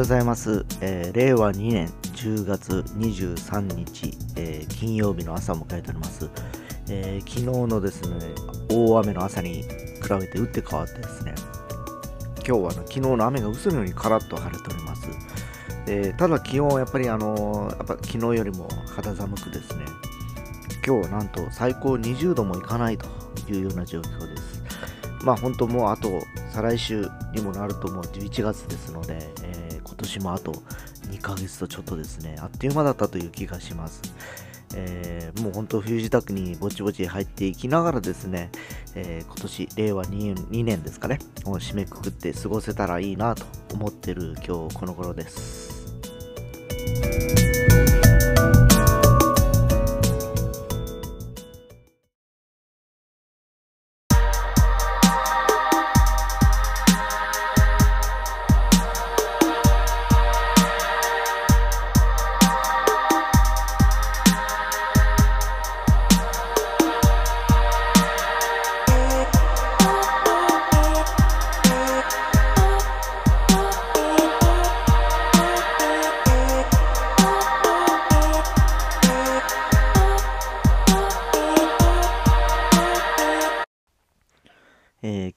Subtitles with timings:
[0.00, 6.30] ようございます、えー令和2年10月23日、えー金曜日の朝を迎えております、
[6.88, 8.16] えー昨日のですね
[8.70, 9.68] 大雨の朝に比
[10.08, 11.34] べて打って変わってですね
[12.36, 15.08] 今日は、ね、昨日の雨が嘘のようにカラッと晴れております、
[15.86, 19.84] えーただ気温はやっぱりあのーやっぱ昨日よりも肌寒くですね
[20.86, 23.06] 今日はなんと最高20度もいかないと
[23.50, 24.62] いうような状況です。
[25.22, 29.30] まあ本当もうあと再来週にもなるともう11月ですので、
[30.00, 30.52] 年もあと
[31.10, 34.02] 2ヶ月とちょっとですねあっという間だったという気がします、
[34.74, 38.50] えーもう本当冬支度にぼちぼち入っていきながらですね、
[38.94, 45.90] えー今年令和 2, 2年ですかねを締めくくって過ごせたらいいなと思ってる今日この頃です。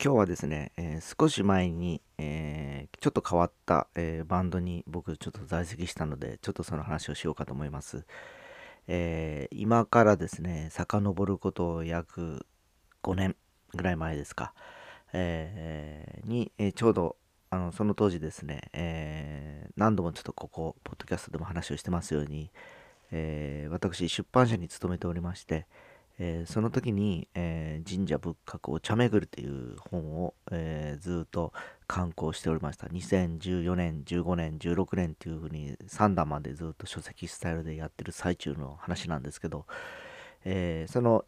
[0.03, 8.05] 今日はですね、えー少し前に、えーちょっと変わった、えーバンドに僕ちょっと在籍したのでちょっとその話をしようかと思います、
[8.87, 12.45] え今からですね遡ること約
[13.01, 13.37] 5年
[13.73, 14.53] ぐらい前ですか、
[15.13, 17.15] えに、えちょうど
[17.49, 22.51] あのその当時ですね、えー何度もちょっとここポッドキャストでも話をしてますように、
[23.11, 25.65] え私出版社に勤めておりまして、
[26.25, 31.51] えーその時に、えー神社仏閣お茶巡るという本を、えーずっと
[31.85, 32.87] 刊行しておりました。
[32.87, 39.65] 2014年15年16年というふうに3段までずっと書籍スタイルでやってる最中の話なんですけど、
[40.45, 41.25] えその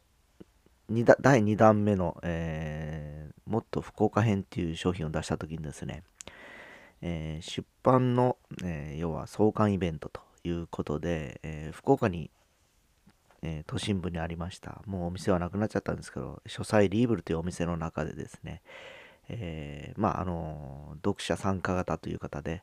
[0.88, 6.04] 二だ第2弾目の、えもっと福岡編っていう商品を出した時にですね、
[7.02, 12.30] え出版の、え要は創刊イベントということで、え福岡に
[13.46, 14.82] えー都心部にありました。
[14.86, 18.60] もうお店はなくなっちゃったんですけど書斎リーブルというお店の中でですね、
[19.28, 22.62] えーまああの読者参加型という方で、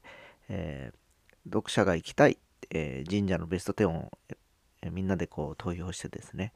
[0.50, 0.98] えー
[1.46, 2.38] 読者が行きたい、
[2.70, 4.18] え神社のベスト10を、
[4.82, 6.54] えみんなでこう投票してですね、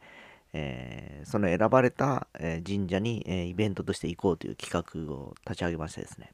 [0.53, 6.31] えその選ばれた、え神社に、えイベントとして行こうという企画を立ち上げましてですね、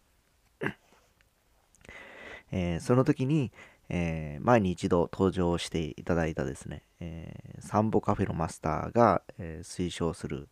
[2.52, 3.52] えその時に、
[3.96, 10.50] えー前に一度登場していただいたですね、えーサンボカフェのマスターが、えー推奨する、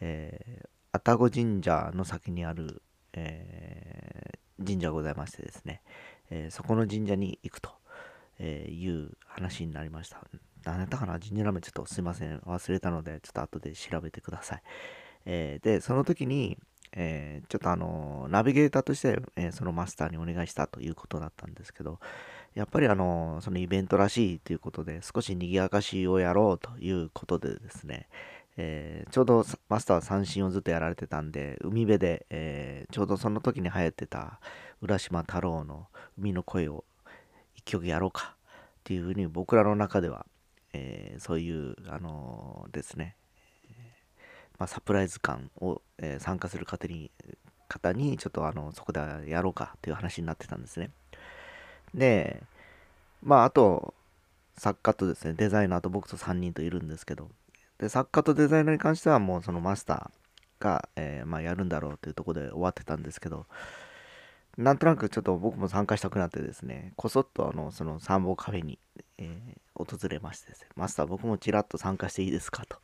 [0.00, 2.80] えー愛宕神社の先にある、
[3.12, 5.82] え神社がございましてですね、
[6.30, 7.70] えそこの神社に行くと、
[8.38, 10.22] えいう話になりました。
[10.64, 11.18] 何やったかな？
[11.20, 12.38] 神社名前ちょっとすいません。
[12.38, 14.62] 忘れたので、ちょっと後で調べてください。
[15.26, 16.56] えで、その時に、
[16.92, 22.00] えちょっとあのナビゲーターとして、えそのマスターにお願いしたということだったんですけど、
[22.54, 28.08] やっぱりあのそのイベントらしいということで、少し賑やかしをやろうということでですね、
[28.56, 34.40] えーちょうどマスターは三振をずっとやられてたんで、海辺で、えーちょうどその時に流行ってた
[34.80, 35.86] 浦島太郎の
[36.18, 36.84] 海の声を
[37.54, 40.26] 一曲やろうかっていうふうに僕らの中では、
[40.72, 43.16] えーそういう、あのですね、
[44.58, 47.10] まあ、サプライズ感を、え参加する方に
[47.68, 50.90] 方にちょっとあのそこでやろうかという話になってたんですね。
[51.94, 52.42] で、
[53.22, 53.94] まああと
[54.56, 57.28] 作家とですねデザイナーと僕と3人といるんですけど。
[57.78, 63.46] で作家とデザイナーに関してはもうそのマスターが、えーまあ、やるんだろうというとこで終わってたんですけど。
[64.56, 68.80] なんとなくちょっと僕も参加したくなってですねこそっとあのその参謀カフェに、
[69.18, 70.66] えー訪れましてですね。
[70.74, 72.64] マスター僕もちらっと参加していいですか？
[72.68, 72.78] と、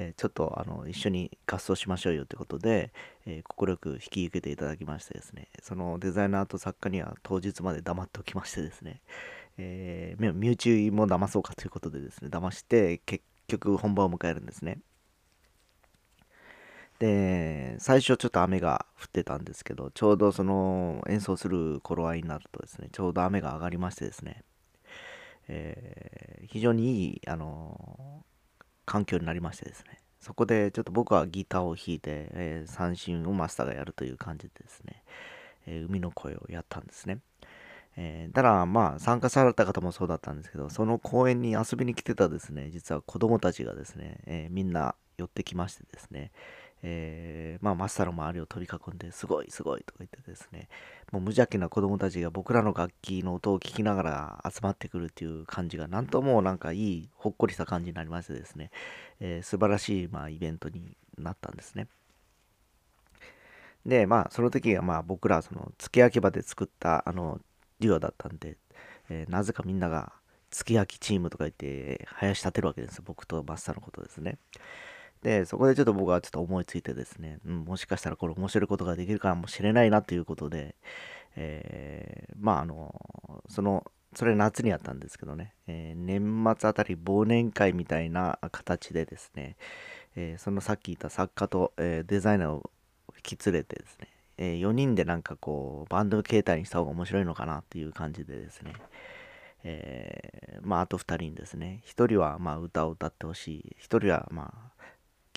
[0.00, 2.92] えちょっとあの一緒に合奏しましょうよということで、
[3.26, 5.48] え快く引き受けていただきましてですね。
[5.60, 9.00] そのデザイナーと作家には当日まで黙っておきましてですね、
[9.58, 14.78] えー身内も騙そうかということでですね騙して結局本番を迎えるんですね。
[17.00, 24.44] で最初ちょっと雨が降ってたんですけどちょうどその演奏する頃合いになるとですねちょうど雨が上がりましてですね、
[25.48, 28.24] えー非常にいい、あの
[28.88, 29.98] 環境になりましてですね。
[30.18, 35.02] そこでちょっと僕はギターを弾いて、えー三振をマスターがやるという感じでですね、
[35.66, 37.18] えー海の声をやったんですね。
[37.96, 46.32] えーただまあ参加された方もそうだったんですけどその公園に遊びに来てたですね実は子供たちがですね、えみんな寄ってきましてですね、
[46.82, 50.68] えー、まあ、マスターの周りを取り囲んで、すごいすごいとか言ってですね、
[51.10, 58.70] もう無邪気な子供たちが僕らの楽器の音を聞きながら集まってくるっていう感じが、なんともなんかいい、ほっこりした感じになりましてですね、
[59.20, 61.88] えー、素晴らしい、まあ、イベントになったんですね。
[63.84, 67.40] で、まあ、その時はまあ僕ら、その、付け焼き場で作った、あの、
[67.80, 68.56] デュオだったんで、
[69.08, 70.12] えー、なぜかみんなが、
[70.50, 73.02] 付け焼きチームとか言って、林立てるわけですよ。
[73.06, 74.38] 僕とマスターのことですね。
[75.22, 80.76] で、そこでちょっと僕はちょっと思いついてですね、うん、もしかしたらこれ面白いことができるかもしれないなということで、
[81.36, 82.94] えー、まああの、
[83.48, 83.84] その、
[84.14, 89.56] それ夏にやったんですけどね、えー、年末あたり忘年会みたいな形でですね、
[90.16, 92.70] えー、そのさっき言った作家と、えデザイナーを
[93.16, 98.72] 引き連れてですね、え4人でなんかこう、バンド形態にした方が面白いのかなっていう感じでですね、
[99.64, 104.77] えまああと2人にですね、1人はま歌を歌ってほしい、1人はまあ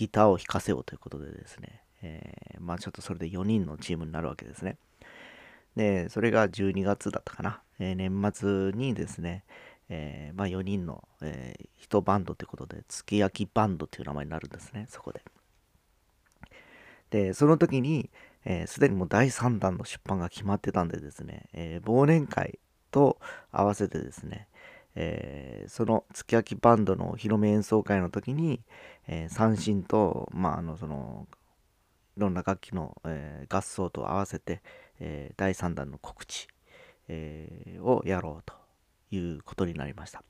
[0.02, 4.78] ギターを弾かせようということでですね、えー、まあちょっとそれで4人のチームになるわけですね。
[5.76, 7.62] で、それが12月だったかな。
[7.78, 9.44] えー、年末にですね、
[9.90, 15.22] えー、まあ4人の、えー、1バンドということで、月焼きバンドという名前になるんですね、そこで。
[17.12, 18.10] で、その時に、
[18.44, 22.58] す、えー、で、にもう第3弾の出版が決まってたんでですね、え忘年会
[22.90, 23.20] と
[23.52, 24.48] 合わせてですね、
[24.96, 28.62] えー、その月焼きバンドのお披露目演奏会の時に、
[29.12, 31.28] えー、三振と、まあ、あのその
[32.18, 34.62] いろんな楽器の、えー、合奏と合わせて、
[35.00, 36.48] え第3弾の告知、
[37.08, 38.54] えをやろうと
[39.16, 40.24] いうことになりました。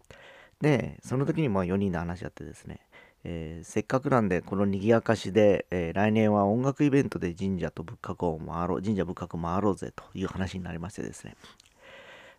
[0.62, 2.80] で、その時にまあ4人で話し合ってですね、
[3.24, 11.36] え、せっかくなんでこの賑やかしで、え、来年は音楽イベントで神社と仏閣を回ろう神社仏閣回ろうぜという話になりましてですね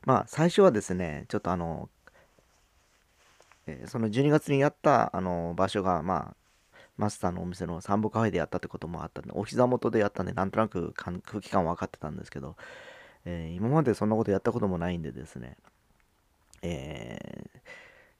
[0.05, 1.89] まあ最初はですねちょっとあの
[3.83, 6.37] え、その12月にやったあの場所が、まあ、
[6.97, 12.57] マスターのお店のサンボカフェでやったってこともあったんで、お膝元でやったんで、なんとなく空気感分かってたんですけど、
[13.25, 15.57] えー、今までそんなことやったこともないんでですね、
[16.63, 17.61] えー、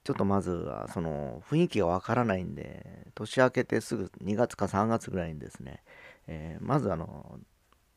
[0.03, 5.83] ちょっとまずはその雰囲気がわからないんで、年明けてすぐ2月か3月ぐらいにですね、
[6.27, 7.39] えー、まずあの、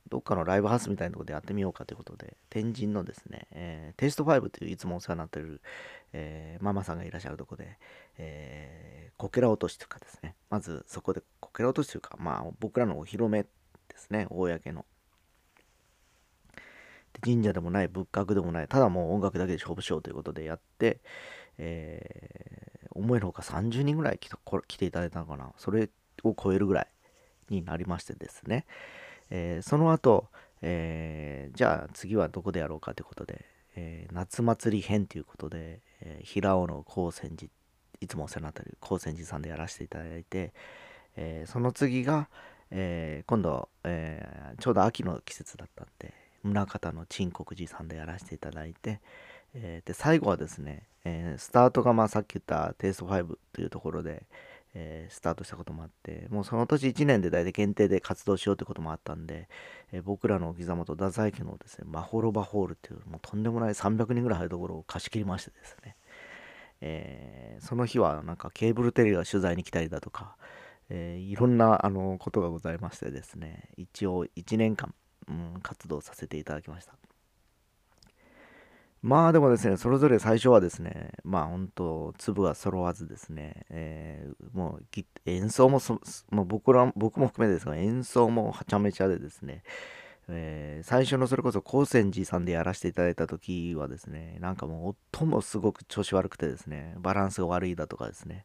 [0.08, 5.60] どっかのライブハウスみたいなとこでやってみようかということで、天神のですね、えー、テイスト5といういつもお世話になってる、
[6.12, 7.78] えー、ママさんがいらっしゃるとこで、
[8.18, 13.48] えー、こけら落としというかですね、まずそこでこけら落としというか、まあ僕らのお披露目で
[13.96, 14.84] すね、公の。
[17.24, 21.00] 神社でもない仏閣でもないただもう音楽だけで勝負しようということでやって、
[21.56, 24.28] えー、思いのほか30人ぐらい来
[24.68, 25.52] 来ていただいたのかな。
[25.56, 25.88] それ
[26.24, 26.88] を超えるぐらい
[27.48, 28.66] になりましてですね、
[29.30, 30.28] えー、その後、
[30.62, 33.44] えー、じゃあ次はどこでやろうかということで、
[33.76, 37.50] えー、夏祭り編ということで、え平尾の高専寺
[38.00, 40.52] いつもお世話になっている高専寺さんでやらせていただいて、
[41.16, 42.28] えその次が、
[42.70, 49.00] え今度、えちょうど秋の季節だったんで宗像の陳国寺さんでやらせていただいて、
[49.54, 54.24] えで最後はですね、えスタートがまあさっき言ったテイスト5というところで、
[54.78, 59.48] えー、スタートしたこともあってもうその年1年で大体限定で活動しようってこともあったんで、
[59.90, 65.96] えー、僕らのお膝元太宰家のですねマホロバホールっていうもうとんでもない300人ぐらい入るところを貸し切りましてですね、
[66.82, 70.36] えー、その日はなんかケーブルテレビが取材に来たりだとか、
[70.90, 74.94] えいろんなあのことがございましてですね一応1年間、
[75.26, 76.92] うん、活動させていただきました。
[79.06, 84.84] まあでもですね、それぞれ最初はですね、まあ本当、粒が揃わずですね、えー、もう
[85.26, 85.80] 演奏も
[86.32, 89.62] もう僕ら僕も含めてですが、演奏もはちゃめちゃでですね、
[90.26, 98.44] えー、最初のそれこそ高専寺さんでやらせていただいた時はですね、なんかもう音もすごく調子悪くてですね、バランスが悪いだとかですね、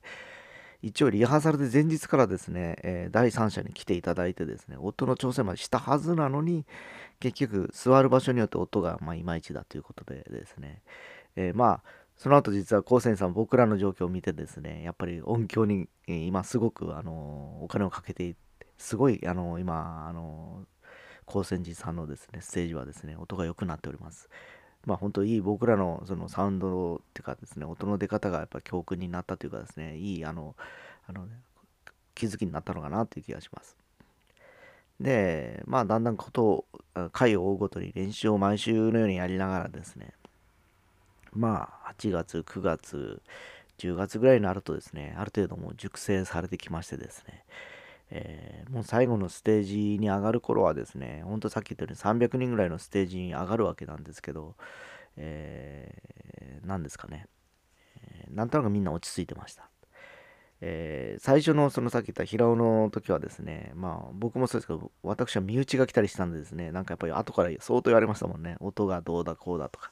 [0.81, 6.65] 一応リハーサルで前日からですね、えー、第三者に来ていただいてですね、音の調整までしたはずなのに、
[7.19, 10.81] 結局座る場所によって音がまいまいちだということでですね、
[11.35, 11.81] えー、まあ、
[12.17, 18.35] その後実は高専さん僕らの状況を見てですね、やっぱり音響に、今すごくあのお金をかけて、
[18.77, 20.65] すごいあの今、あの
[21.25, 24.29] 高専寺さんのですね、ステージはですね、音が良くなっております。
[24.85, 30.55] まあ本当いい僕らのそのサウンドっていうかですね、音の出方がやっぱ教訓になったというかですね、いいあの、
[31.07, 31.33] あの、ね、
[32.15, 33.77] 気づきになったのかなという気がします。
[34.99, 36.65] で、まあだんだんことを、
[37.11, 40.13] 回を追うごとに練習を毎週のようにやりながらですね、
[41.33, 43.21] まあ8月、9月、
[43.77, 47.43] 10月ぐらいになるとですね、ある程度もう熟成されてきましてですね、
[48.13, 54.55] えー、もう最後のステージに上がる頃はですね、ほんとさっき言ったように300人ぐらいのステージに上がるわけなんですけど、
[55.15, 57.27] えー、何ですかね、
[58.03, 59.69] えー、なんとなくみんな落ち着いてました。
[60.63, 68.57] えー、最初のそのさっき言った平尾の時はですね、まあ僕もそうですけど、私は身内が来たりしたんでですね、なんかやっぱり後から相当言われましたもんね。
[68.59, 69.91] 音がどうだこうだとか、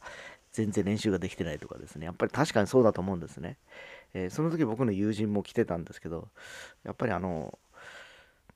[0.51, 2.05] 全然練習ができてないとかですね。
[2.05, 3.57] やっぱり確かにそうだと思うんですね。
[4.13, 6.27] えー、その時僕の友人も来てたんですけど、
[6.83, 7.57] やっぱりあの、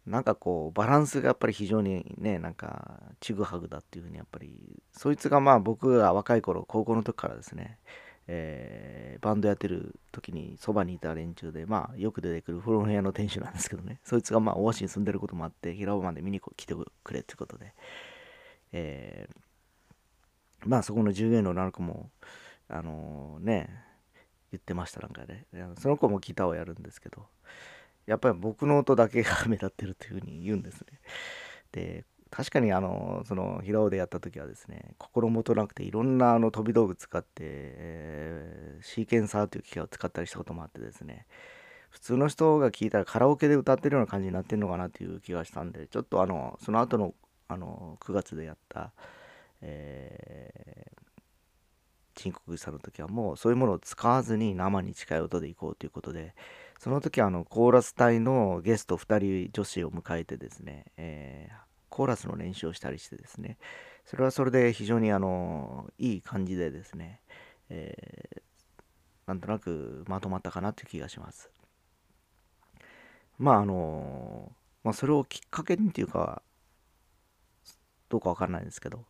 [0.05, 7.77] なんかこうバランスがやっぱり非常にねなんかちぐはぐだっていうふうにやっぱりそいつがまあ僕が若い頃高校の時からですね、
[8.27, 17.73] えー、バンドやってる時にそばにいた連中でまあよく出てくる古本屋の店主なんですけどねそいつがまあ大橋に住んでることもあって平尾まで見に来てくれっていうことで、
[18.73, 22.09] えー、まあそこの従業員の女の子も
[22.67, 23.69] あのー、ね
[24.51, 25.45] 言ってましたなんかね。
[25.79, 27.25] その子もギターをやるんですけど
[28.05, 30.99] やっぱり僕の音だけが目立ってるというふうに言うんですね。
[31.71, 41.27] で確かにあのその平尾でやった時はですね心もとなくていろんなあの飛び道具使って、えー、シーケンサーという機械を使ったりしたこともあってですね
[41.91, 47.13] 普通の人が聞いたらカラオケで歌ってるような感じになってるのかなという気がしたんでちょっとあのその後の
[47.49, 48.93] あの9月でやった、
[49.61, 56.33] えー、陳国さんの時はもうそういうものを使わずに生に近い音でいこうということで
[56.79, 61.55] その時あのコーラス隊のゲスト2人女子を迎えてですね、えー、
[61.89, 63.57] コーラスの練習をしたりしてですね
[64.05, 67.21] それはそれで非常にあのいい感じでですね、
[67.69, 68.41] えー、
[69.27, 71.49] なんとなくまとまったかなという気がします。
[73.37, 74.51] まああの
[74.83, 76.41] まあそれをきっかけにというか
[78.09, 79.05] どうかわからないんですけど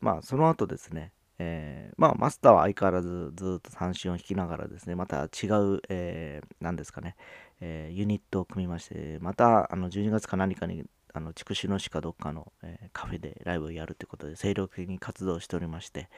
[0.00, 7.16] まあその後ですねえー、まあ、マスターは相変わらずずっと三振を弾きながらですね、また違う、えー、何ですかね、
[7.60, 16.08] えー、ユニットを組みまして、またあの12月か何かにあの筑紫野市かどっかの、えー、カフェでライブをやるということで精力的に活動しておりまして、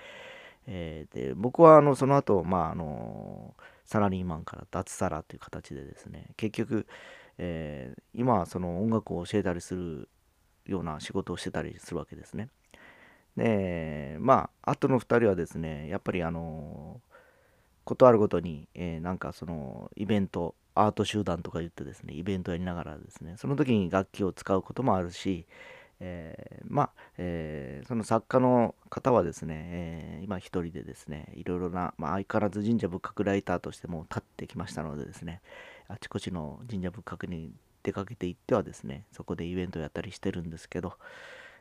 [0.67, 3.55] えー、で僕はあのその後、まああの
[3.87, 6.87] サラリーマンから脱サラという形でですね結局、
[7.39, 10.09] え、今はその音楽を教えたりする
[10.67, 12.49] ような仕事をしてたりするわけですね。
[13.37, 17.01] で、まあ、あとの2人はですね、やっぱりあの、
[17.85, 25.47] ことあるごとに、えー、なんかそのイベント、アート集団とか言ってですね、イベントやりながらですね、その時に楽器を使うこともあるし、
[26.01, 35.41] えー、まあ、えー、その作家の方はですね、えー、今一人でですね、いろいろな、まあ、相変わらず神社仏閣ライターとしても立ってきましたのでですね、
[35.89, 40.95] あちこちの神社仏閣に出かけていってはですね、そこでイベントをやったりしてるんですけど、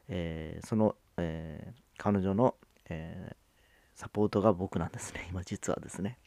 [0.07, 2.55] えー、その、えー、彼女の、
[2.89, 3.35] えー、
[3.95, 6.17] サポートが僕なんですね、 今実はですね。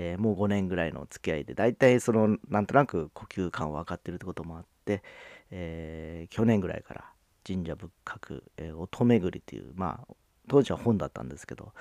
[0.00, 5.02] えもう5年ぐらいの付き合いで、大体その、なんとなく呼吸感を分かってるってこともあって、
[5.50, 7.12] え去年ぐらいから
[7.44, 10.14] 神社仏閣、え音巡りっていう、まあ、
[10.46, 11.72] 当時は本だったんですけど、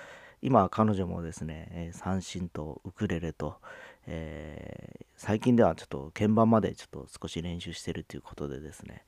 [0.41, 3.59] 今は彼女もですね、え三振とウクレレと、
[4.07, 9.03] え、最近ではちょっと鍵盤までちょっと少し練習してるということでですね、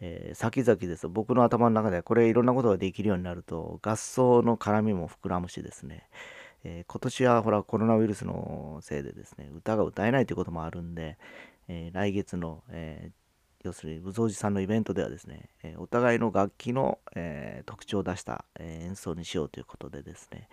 [0.00, 6.08] えー、先々です僕の頭の中でこれいろんなことができるようになると合奏の絡みも膨らむしですね、
[6.64, 11.18] えー、今年はほらコロナウイルスのせいでですね歌が歌えないということもあるんで、
[11.66, 13.10] えー、来月の、え
[13.64, 20.48] 要するに武蔵寺さんのイベントではですね、えお互いの楽器の、え特徴を出した、え演奏にしようということでですね、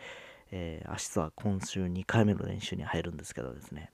[0.52, 3.92] え明日は今週2回目の練習に入るんですけどですね、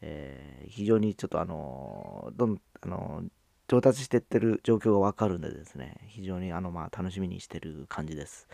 [0.00, 3.24] え非常にちょっとあのどんあの
[3.68, 8.48] 上達していってる状況がわかるんでですね、非常にあの、まあ、楽しみにしてる感じです。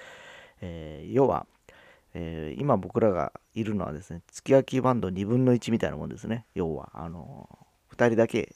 [0.63, 1.47] えー、要は、
[2.15, 6.47] えー、今僕らがいるのはですね、月焼きバンド2分の1みたいなもんですね。
[6.55, 7.49] 要は、あの、
[7.95, 8.55] 2人だけ、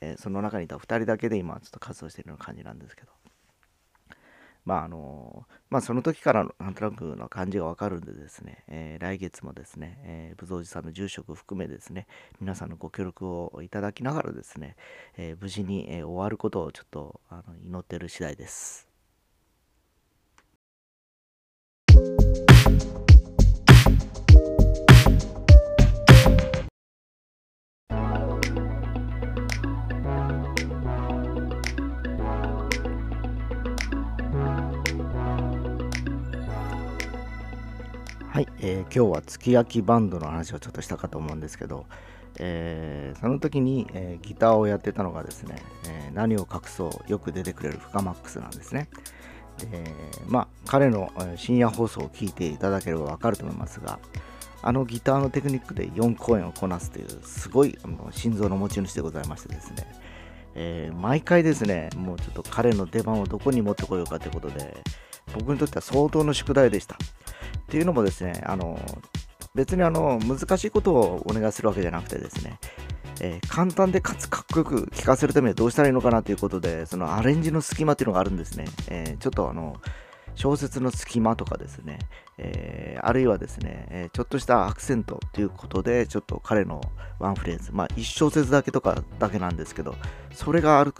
[0.00, 3.08] えー、その中にいた2人だけで今ちょっと活動してるような感じなんですけど。
[4.64, 12.06] まああのまあその時からなんとなくの感じがわかるんでですね、えー、来月もですね、えー、武蔵寺さんの住職含めですね、
[12.40, 14.76] 皆さんのご協力をいただきながらですね、
[15.16, 18.88] えー、無事に、え終わることをちょっとあの祈ってる次第です。
[38.94, 41.84] 今日は月焼きバンドの話をちょっとしたかと思うんですけど、
[42.38, 45.56] えー、その時に、えー、ギターをやってたのがですね、
[45.88, 48.88] え何を隠そうよく出てくれるフカマックスなんですね。
[49.58, 49.82] で
[50.28, 53.98] まあ彼の深夜放送を聞いていただければわかると思いますが
[54.62, 59.86] あのギターのテクニックで4公演をこなすというすごいあの心臓の持ち主でございましてですね、
[60.54, 64.76] え毎回ですねもうちょっと彼の出番をどこに持ってこようかということで
[65.34, 66.96] 僕にとっては相当の宿題でした。
[67.56, 68.78] っていうのもですね、あの
[69.54, 72.58] 別にあの難しいことをお願いするわけじゃなくてですね、
[73.20, 78.64] えー、簡単でかつかっこよく聴かせるためにはどうしたらいいのかなということで、そのアレンジの隙間っていうのがあるんですね。
[78.88, 79.76] えー、ちょっとあの、
[80.34, 82.00] 小説の隙間とかですね、
[82.38, 86.80] えー、あるいはですね、えちょっとしたアクセントということで、ちょっと彼の
[87.20, 89.94] ワンフレーズ、まあ一小節だけとかだけなんですけど、
[90.32, 90.92] それがある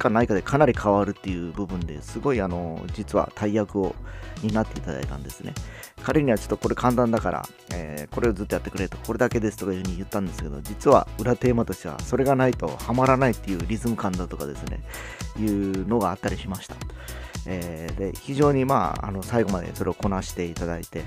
[0.00, 3.94] かないかでかなり変わるっていう部分ですごいあの、実は大役を
[4.42, 5.54] 担っていただいたんですね。
[6.02, 14.80] 彼にはちょっとこれ簡単だから、えー、これをずっとやってくれと、これだけですとかいうふうに言ったんですけど、実は裏テーマとしては、それがないとハマらないっていうリズム感だとかですね、
[15.38, 16.76] いうのがあったりしました。
[17.46, 21.02] えー、で非常に、まあ、あの最後までそれをこなしていただいて、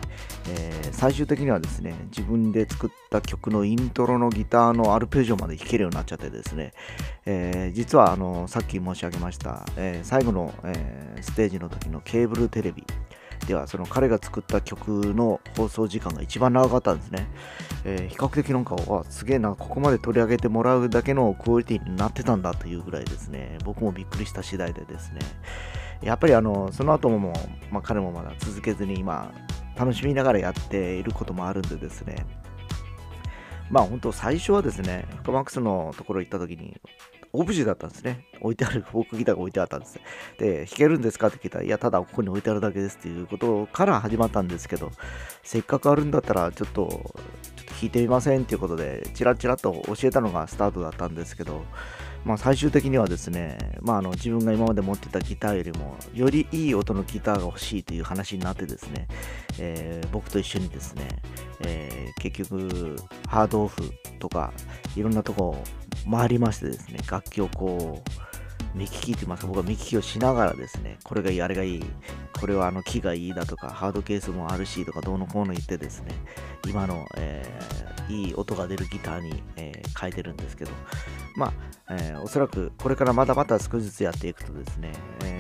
[0.50, 6.74] えー、最終的にはですね自分で作った曲のイントロのギターのアルペジオまで弾けるようになっちゃってですね、
[7.26, 12.84] えー、実はあのさっき申し上げました、え最後の、えステージの時のケーブルテレビ
[13.46, 17.28] ではその彼が作った曲の放送時間が一番長かったんですね、
[17.84, 23.58] えー、比較的なんかわすげえなここまで取り上げてもらうだけのクオリティになってたんだというぐらいですね。
[23.66, 25.20] 僕もびっくりした次第でですね。
[26.02, 27.34] やっぱりあのその後も
[27.72, 29.34] まあ、彼もまだ続けずに今
[29.78, 32.26] 楽しみながらやっていることもあるんでですね。
[33.70, 36.80] まあ本当最初はですねフカマックスのところ行った時に
[37.36, 38.28] オブジェだったんですね。
[38.42, 40.00] 置いてある、フォークギターが置いてあったんです。
[40.38, 44.92] で、弾けるんですかって聞いたら、いや、ただここに置いてあるだけですっていうことから始まったんですけど、
[45.42, 51.64] せっかくあるんだったら、ちょっと、ちょっと弾いてみませんっていうことで、チラチラと教えたのがスタートだったんですけど、
[52.26, 59.08] まあ、最終的にはですね、まあ、あの自分が今まで持ってたギターよりもよりいい音のギターが欲しいという話になってですね、
[59.60, 61.08] えー、僕と一緒にですね、
[61.62, 62.96] えー、結局
[63.28, 63.82] ハードオフ
[64.20, 64.54] とか
[64.96, 65.58] いろんなとこ
[66.10, 68.33] 回りましてですね楽器をこう
[68.74, 71.84] 目利きってます、僕は目利きをしながらですね、これがいい、あれがいい、
[72.40, 76.14] これはあの木がいいだとか、ハードケースもあるしとか、どうのこうの言ってですね、
[76.68, 80.72] 今の、えー、いい音が出るギターに、えー、変えてるんですけど、
[81.36, 81.54] まあ、
[81.90, 84.94] えー、おそらくこれからまだまだ少しずつやっていくとですね、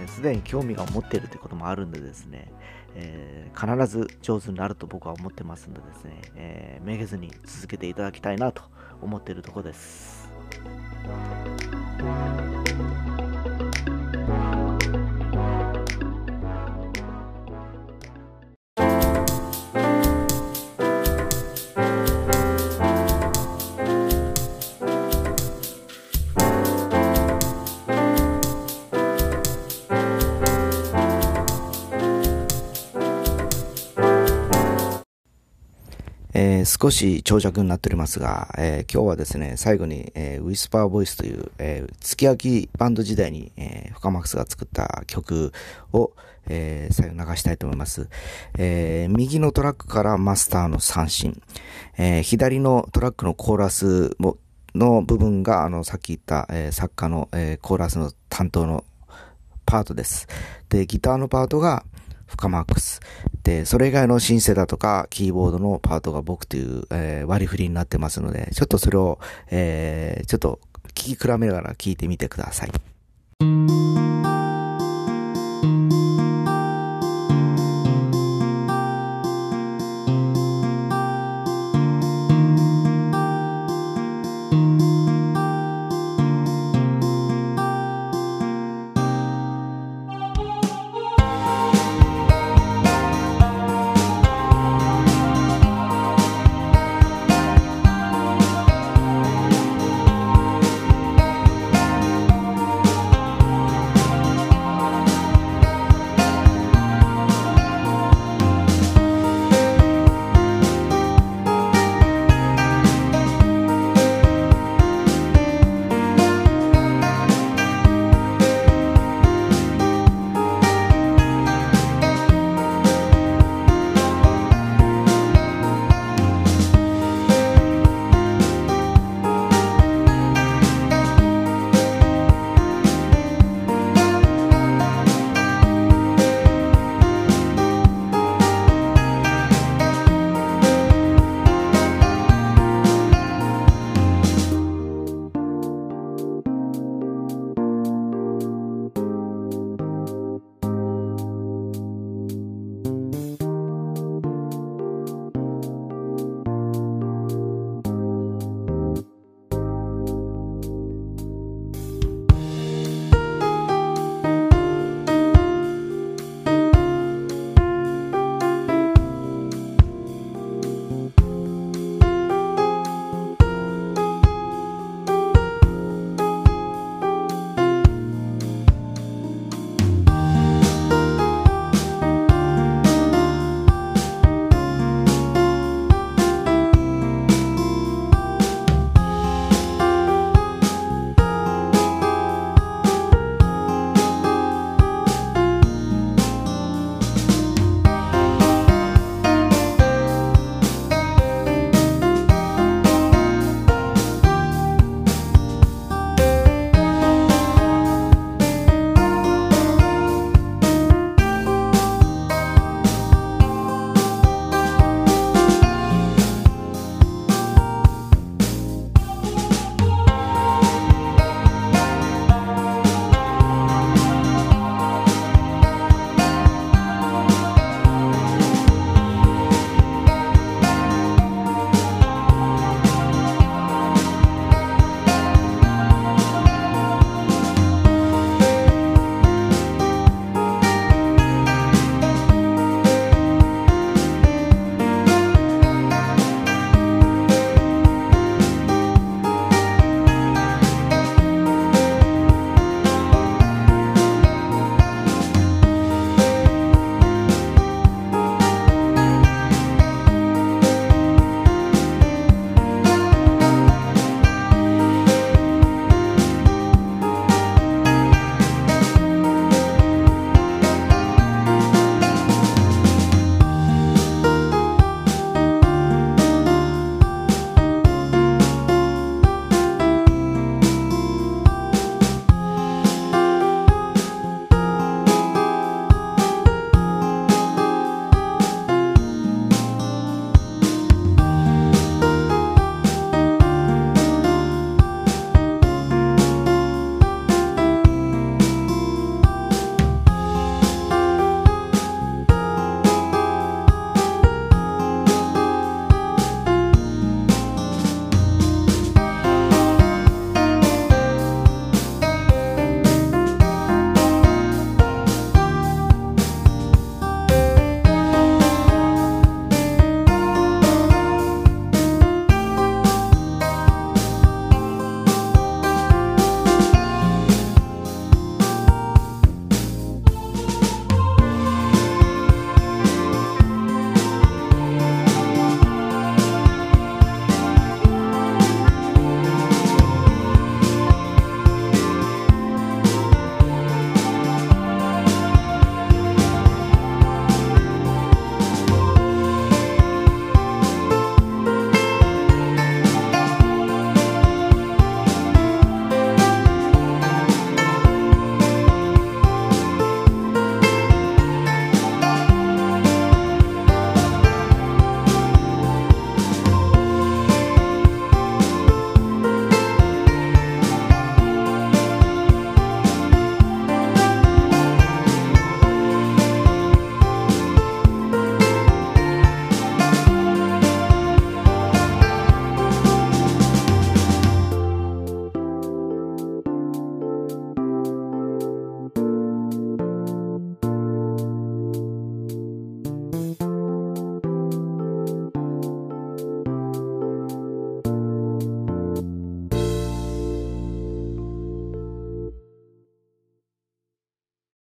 [0.07, 2.51] す、で、に興味が持ってるということもあるんでですね、
[2.95, 8.63] えー、必ず上手になると僕は思ってますんでですね、えー、めげずに続けていただきたいなと
[9.01, 10.31] 思っているところです。
[36.83, 45.53] 少し長尺になっておりますが、えー、今日はですね、最後に、えー、ウィスパーボイスという、えー、月焼きバンド時代に、えー、フカマックスが作った曲
[45.93, 46.11] を、
[46.49, 48.09] えー、最後流したいと思います。
[48.57, 51.41] えー、右のトラックからマスターの三振、
[51.97, 54.35] えー、左のトラックのコーラスも
[54.75, 58.83] の部分が、あの、さっき言った、えー、作家の、えー、コーラスの担当の
[59.65, 60.27] パートです。
[60.67, 61.85] で、ギターのパートが、
[62.35, 62.99] 深マックス。
[63.43, 69.19] で、それ以外のシンセだとか、キーボードのパートが僕という、えー、割り振りになってますので、ちょっとそれを、
[69.49, 73.82] えー、ちょっと聞き比べながら聞いてみてください。